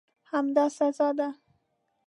همدا 0.23 0.65
سزا 0.77 1.11
ده. 1.17 1.27